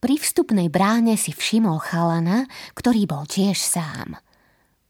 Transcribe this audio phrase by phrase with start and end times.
[0.00, 4.16] Pri vstupnej bráne si všimol chalana, ktorý bol tiež sám.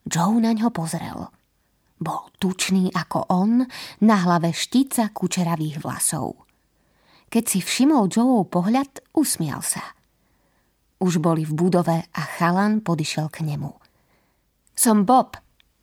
[0.06, 1.34] Joe na ňo pozrel.
[1.98, 3.66] Bol tučný ako on,
[4.06, 6.46] na hlave štica kučeravých vlasov.
[7.26, 9.82] Keď si všimol Joeov pohľad, usmial sa.
[11.02, 13.70] Už boli v budove a chalan podišiel k nemu.
[14.78, 15.34] Som Bob,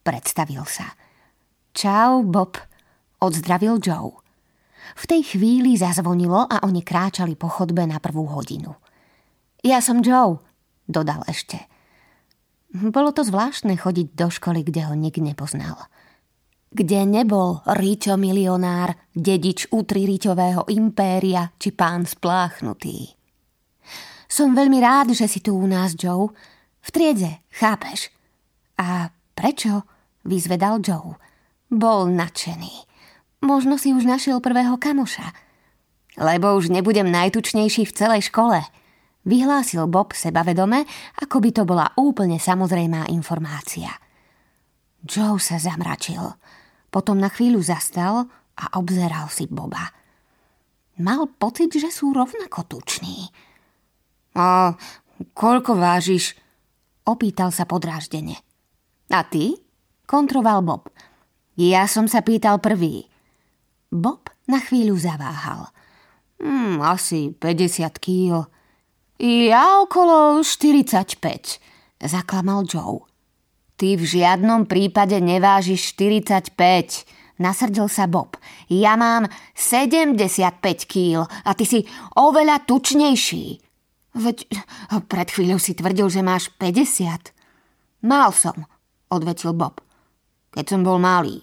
[0.08, 0.96] predstavil sa.
[1.76, 2.56] Čau, Bob,
[3.20, 4.24] odzdravil Joe.
[4.96, 8.72] V tej chvíli zazvonilo a oni kráčali po chodbe na prvú hodinu.
[9.68, 10.40] Ja som Joe,
[10.88, 11.60] dodal ešte.
[12.72, 15.92] Bolo to zvláštne chodiť do školy, kde ho nik nepoznal.
[16.72, 23.12] Kde nebol Ríčo milionár, dedič útririťového impéria či pán spláchnutý.
[24.32, 26.32] Som veľmi rád, že si tu u nás, Joe.
[26.80, 28.08] V triede, chápeš?
[28.80, 29.84] A prečo?
[30.24, 31.20] Vyzvedal Joe.
[31.68, 32.88] Bol nadšený.
[33.44, 35.36] Možno si už našiel prvého kamoša.
[36.16, 38.64] Lebo už nebudem najtučnejší v celej škole–
[39.28, 40.88] vyhlásil Bob sebavedome,
[41.20, 43.92] ako by to bola úplne samozrejmá informácia.
[45.04, 46.24] Joe sa zamračil.
[46.88, 49.92] Potom na chvíľu zastal a obzeral si Boba.
[50.98, 53.30] Mal pocit, že sú rovnako tuční.
[54.34, 54.74] A
[55.36, 56.34] koľko vážiš?
[57.06, 58.42] Opýtal sa podráždene.
[59.14, 59.54] A ty?
[60.10, 60.90] Kontroval Bob.
[61.60, 63.06] Ja som sa pýtal prvý.
[63.94, 65.70] Bob na chvíľu zaváhal.
[66.42, 68.46] Hmm, asi 50 kýl.
[69.18, 71.18] Ja okolo 45,
[72.06, 73.02] zaklamal Joe.
[73.74, 76.54] Ty v žiadnom prípade nevážiš 45,
[77.42, 78.38] nasrdil sa Bob.
[78.70, 79.26] Ja mám
[79.58, 80.54] 75
[80.86, 81.80] kýl a ty si
[82.14, 83.46] oveľa tučnejší.
[84.22, 84.38] Veď
[85.10, 87.34] pred chvíľou si tvrdil, že máš 50.
[88.06, 88.70] Mal som,
[89.10, 89.82] odvetil Bob,
[90.54, 91.42] keď som bol malý.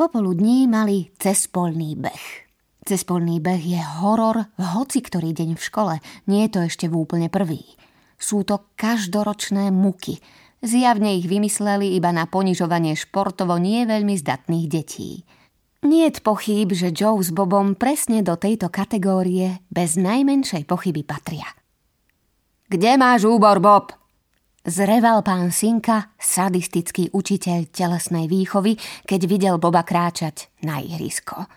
[0.00, 2.49] Popoludní mali cespolný beh.
[2.80, 5.94] Cespolný beh je horor v hoci ktorý deň v škole,
[6.26, 7.76] nie je to ešte v úplne prvý.
[8.16, 10.20] Sú to každoročné muky.
[10.60, 15.24] Zjavne ich vymysleli iba na ponižovanie športovo nie veľmi zdatných detí.
[15.80, 21.48] Niet pochýb, že Joe s Bobom presne do tejto kategórie bez najmenšej pochyby patria.
[22.68, 23.99] Kde máš úbor, Bob?
[24.60, 28.76] Zreval pán Sinka, sadistický učiteľ telesnej výchovy,
[29.08, 31.48] keď videl Boba kráčať na ihrisko.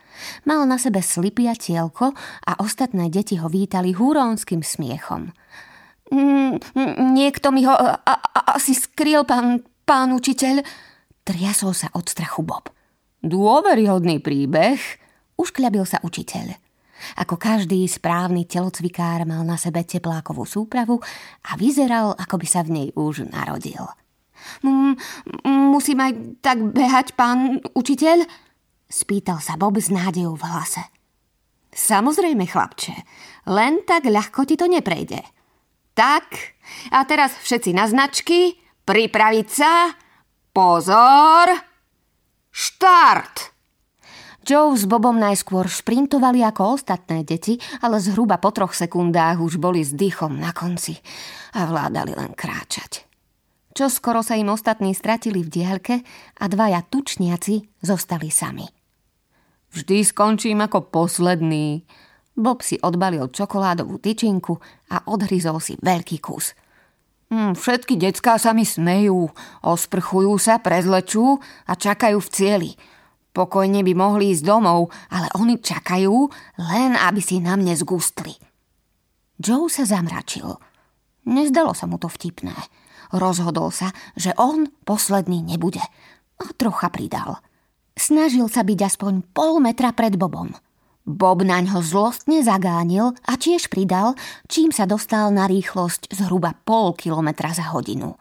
[0.47, 2.15] Mal na sebe slipiatielko
[2.47, 5.35] a ostatné deti ho vítali húronským smiechom.
[6.15, 6.63] Mm,
[7.11, 10.63] niekto mi ho a, a, asi skryl, pán, pán učiteľ.
[11.27, 12.71] Triasol sa od strachu Bob.
[13.19, 14.79] Dôveryhodný príbeh,
[15.35, 16.62] uškľabil sa učiteľ.
[17.19, 20.99] Ako každý správny telocvikár mal na sebe teplákovú súpravu
[21.47, 23.85] a vyzeral, ako by sa v nej už narodil.
[24.63, 24.97] M-
[25.45, 26.11] musím aj
[26.43, 28.27] tak behať, pán učiteľ?
[28.89, 30.83] Spýtal sa Bob s nádejou v hlase.
[31.73, 32.93] Samozrejme, chlapče,
[33.49, 35.25] len tak ľahko ti to neprejde.
[35.97, 36.57] Tak,
[36.93, 39.93] a teraz všetci na značky, pripraviť sa,
[40.53, 41.49] pozor,
[42.53, 43.52] štart!
[44.43, 49.79] Joe s Bobom najskôr šprintovali ako ostatné deti, ale zhruba po troch sekundách už boli
[49.79, 50.99] s dýchom na konci
[51.55, 53.07] a vládali len kráčať.
[53.71, 55.95] Čo skoro sa im ostatní stratili v diaľke
[56.43, 58.67] a dvaja tučniaci zostali sami.
[59.71, 61.87] Vždy skončím ako posledný.
[62.35, 64.59] Bob si odbalil čokoládovú tyčinku
[64.91, 66.51] a odhryzol si veľký kus.
[67.31, 69.31] Hm, všetky decká sa mi smejú,
[69.63, 72.71] osprchujú sa, prezlečú a čakajú v cieli–
[73.33, 76.15] Pokojne by mohli ísť domov, ale oni čakajú,
[76.61, 78.37] len aby si na mne zgustli.
[79.41, 80.53] Joe sa zamračil.
[81.25, 82.53] Nezdalo sa mu to vtipné.
[83.09, 85.81] Rozhodol sa, že on posledný nebude.
[86.37, 87.41] A trocha pridal.
[87.97, 90.53] Snažil sa byť aspoň pol metra pred Bobom.
[91.03, 94.15] Bob na ňo zlostne zagánil a tiež pridal,
[94.47, 98.15] čím sa dostal na rýchlosť zhruba pol kilometra za hodinu.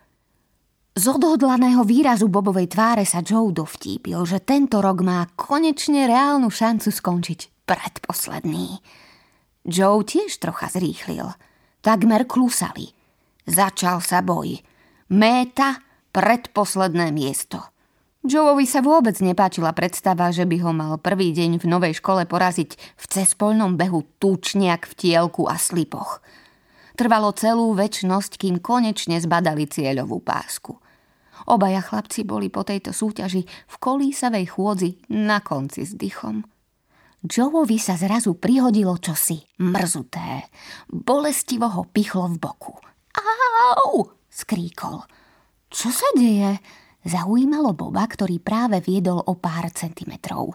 [0.93, 6.93] Z odhodlaného výrazu Bobovej tváre sa Joe dovtípil, že tento rok má konečne reálnu šancu
[6.93, 8.77] skončiť predposledný.
[9.65, 11.33] Joe tiež trocha zrýchlil.
[11.81, 12.93] Takmer klusali.
[13.49, 14.61] Začal sa boj.
[15.09, 15.81] Méta
[16.13, 17.73] predposledné miesto.
[18.23, 22.71] Joeovi sa vôbec nepáčila predstava, že by ho mal prvý deň v novej škole poraziť
[22.79, 26.23] v cespolnom behu tučniak v tielku a slipoch.
[26.93, 30.77] Trvalo celú väčnosť, kým konečne zbadali cieľovú pásku.
[31.49, 36.47] Obaja chlapci boli po tejto súťaži v kolísavej chôdzi na konci s dychom.
[37.23, 40.51] Joeovi sa zrazu prihodilo čosi mrzuté.
[40.91, 42.75] Bolestivo ho pichlo v boku.
[43.15, 44.23] Au!
[44.33, 45.05] skríkol.
[45.69, 46.59] Čo sa deje?
[47.03, 50.55] Zaujímalo Boba, ktorý práve viedol o pár centimetrov.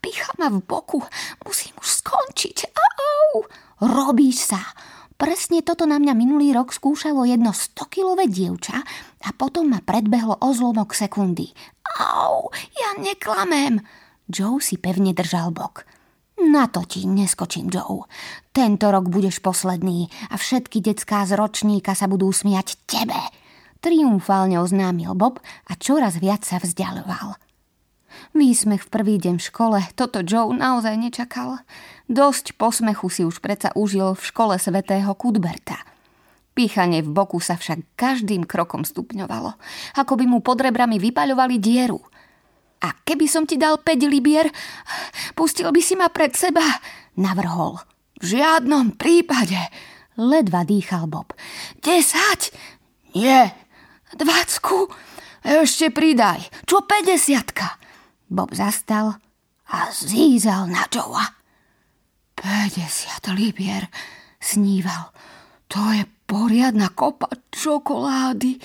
[0.00, 1.00] Picha ma v boku,
[1.44, 2.68] musím už skončiť.
[2.76, 3.44] Au!
[3.80, 4.60] Robíš sa!
[5.20, 8.80] Presne toto na mňa minulý rok skúšalo jedno 100-kilové dievča
[9.20, 11.52] a potom ma predbehlo o zlomok sekundy.
[12.00, 13.84] Au, ja neklamem.
[14.24, 15.84] Joe si pevne držal bok.
[16.40, 18.08] Na to ti neskočím, Joe.
[18.48, 23.20] Tento rok budeš posledný a všetky decká z ročníka sa budú smiať tebe.
[23.84, 25.36] Triumfálne oznámil Bob
[25.68, 27.36] a čoraz viac sa vzdialoval.
[28.30, 31.66] Výsmech v prvý deň v škole, toto Joe naozaj nečakal.
[32.06, 35.82] Dosť posmechu si už predsa užil v škole svätého Kudberta.
[36.54, 39.58] Píchanie v boku sa však každým krokom stupňovalo,
[39.98, 41.98] ako by mu pod rebrami vypaľovali dieru.
[42.86, 44.46] A keby som ti dal 5 libier,
[45.34, 46.62] pustil by si ma pred seba,
[47.18, 47.82] navrhol.
[48.22, 49.58] V žiadnom prípade,
[50.14, 51.34] ledva dýchal Bob.
[51.82, 52.54] Desať?
[53.18, 53.58] Nie.
[54.14, 54.86] Dvacku?
[55.42, 56.46] Ešte pridaj.
[56.62, 57.89] Čo 50
[58.30, 59.18] Bob zastal
[59.66, 61.34] a zízal na Joea.
[62.38, 63.90] 50 libier,
[64.40, 65.10] sníval.
[65.66, 68.62] To je poriadna kopa čokolády.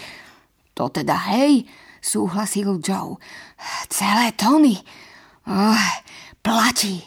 [0.78, 1.66] To teda hej,
[1.98, 3.18] súhlasil Joe.
[3.90, 4.78] Celé tony.
[5.50, 5.90] Oh,
[6.46, 7.02] platí.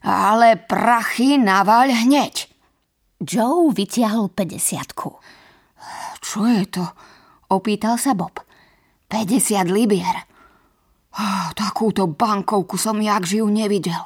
[0.00, 2.48] Ale prachy navaľ hneď.
[3.20, 4.96] Joe vytiahol 50
[6.24, 6.84] Čo je to?
[7.52, 8.40] Opýtal sa Bob.
[9.08, 10.27] 50 libier.
[11.58, 13.98] Takúto bankovku som jak žijú nevidel.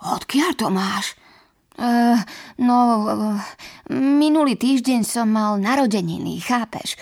[0.00, 1.12] Odkiaľ to máš?
[1.76, 2.16] Uh,
[2.60, 2.76] no,
[3.92, 6.96] minulý týždeň som mal narodeniny, chápeš?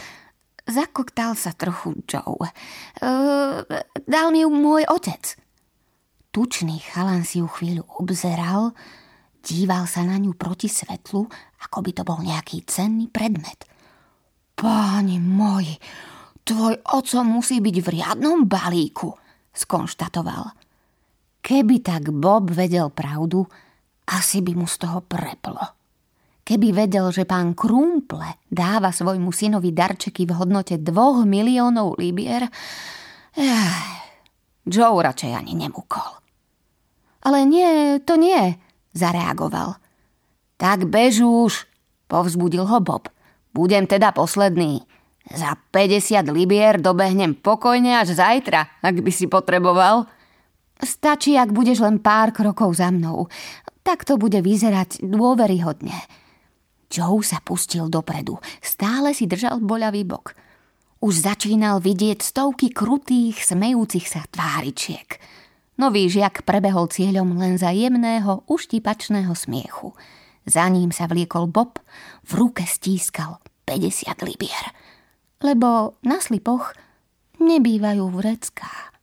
[0.66, 2.50] Zakoktal sa trochu Joe.
[2.98, 3.62] Uh,
[4.06, 5.38] dal mi ju môj otec.
[6.34, 8.74] Tučný chalan si ju chvíľu obzeral,
[9.42, 11.26] díval sa na ňu proti svetlu,
[11.62, 13.66] ako by to bol nejaký cenný predmet.
[14.58, 15.78] Páni moji,
[16.42, 19.14] tvoj oco musí byť v riadnom balíku–
[19.58, 20.54] skonštatoval.
[21.42, 23.46] Keby tak Bob vedel pravdu,
[24.06, 25.60] asi by mu z toho preplo.
[26.46, 32.48] Keby vedel, že pán Krumple dáva svojmu synovi darčeky v hodnote dvoch miliónov libier,
[33.36, 33.76] eh,
[34.64, 36.08] Joe radšej ani nemúkol.
[37.24, 38.56] Ale nie, to nie,
[38.96, 39.76] zareagoval.
[40.56, 41.52] Tak bež už,
[42.08, 43.12] povzbudil ho Bob.
[43.52, 44.88] Budem teda posledný.
[45.28, 50.08] Za 50 libier dobehnem pokojne až zajtra, ak by si potreboval.
[50.80, 53.28] Stačí, ak budeš len pár krokov za mnou.
[53.84, 55.96] Tak to bude vyzerať dôveryhodne.
[56.88, 58.40] Joe sa pustil dopredu.
[58.64, 60.32] Stále si držal boľavý bok.
[61.04, 65.20] Už začínal vidieť stovky krutých, smejúcich sa tváričiek.
[65.78, 69.94] Nový žiak prebehol cieľom len za jemného, uštipačného smiechu.
[70.48, 71.78] Za ním sa vliekol Bob,
[72.24, 73.38] v ruke stískal
[73.68, 74.64] 50 libier
[75.42, 76.74] lebo na slipoch
[77.38, 78.97] nebývajú vrecká.